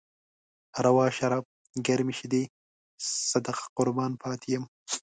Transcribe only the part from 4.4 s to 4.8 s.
يم